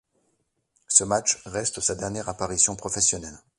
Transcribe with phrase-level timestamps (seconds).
[0.87, 3.37] Ce match reste sa dernière apparition professionnelle.